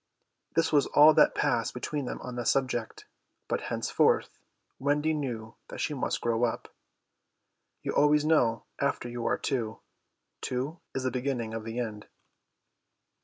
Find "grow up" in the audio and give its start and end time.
6.21-6.73